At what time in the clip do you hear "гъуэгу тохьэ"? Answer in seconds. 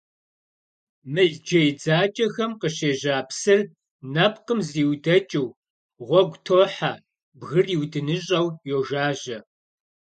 6.07-6.93